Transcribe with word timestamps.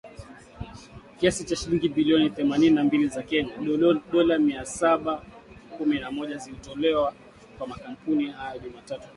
Kiasi 1.17 1.43
cha 1.43 1.55
shilingi 1.55 1.89
bilioni 1.89 2.29
themanini 2.29 2.75
na 2.75 2.83
mbili 2.83 3.07
za 3.07 3.23
Kenya, 3.23 3.57
dola 3.57 3.99
milioni 4.13 4.43
mia 4.43 4.65
saba 4.65 5.21
kumi 5.77 5.99
na 5.99 6.11
moja, 6.11 6.37
zilitolewa 6.37 7.13
kwa 7.57 7.67
makampuni 7.67 8.25
hayo 8.31 8.59
Jumatatu 8.59 8.85
kulipa 8.87 8.99
deni 8.99 9.09